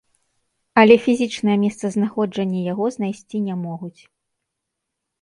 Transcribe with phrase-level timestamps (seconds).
[0.83, 3.97] Але фізічнае месцазнаходжанне яго знайсці не могуць.